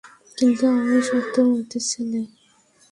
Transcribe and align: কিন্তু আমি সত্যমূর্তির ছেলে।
কিন্তু 0.37 0.63
আমি 0.71 0.97
সত্যমূর্তির 1.09 1.83
ছেলে। 1.91 2.21